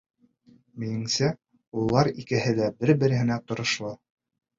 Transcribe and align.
—Минеңсә, 0.83 1.27
улар 1.81 2.09
икеһе 2.23 2.53
лә 2.61 2.71
бер-береһенә 2.79 3.37
торошло. 3.53 3.93